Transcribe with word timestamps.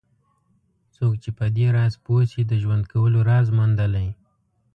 څوک 0.95 1.13
چې 1.23 1.29
په 1.37 1.45
دې 1.55 1.65
راز 1.75 1.93
پوه 2.05 2.21
شي 2.31 2.41
د 2.47 2.53
ژوند 2.63 2.83
کولو 2.91 3.19
راز 3.29 3.47
موندلی. 3.57 4.09